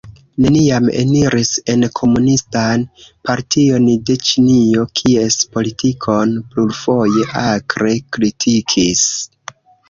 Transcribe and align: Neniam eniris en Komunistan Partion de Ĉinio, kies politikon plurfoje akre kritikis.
Neniam 0.43 0.85
eniris 0.99 1.49
en 1.73 1.83
Komunistan 1.99 2.85
Partion 3.29 3.85
de 4.07 4.15
Ĉinio, 4.29 4.85
kies 5.01 5.37
politikon 5.57 6.33
plurfoje 6.55 7.29
akre 7.43 7.93
kritikis. 8.19 9.07